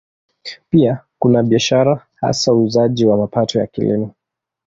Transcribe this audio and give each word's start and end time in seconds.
Pia 0.69 0.99
kuna 1.19 1.43
biashara, 1.43 2.05
hasa 2.15 2.53
uuzaji 2.53 3.05
wa 3.05 3.17
mapato 3.17 3.59
ya 3.59 3.67
Kilimo. 3.67 4.11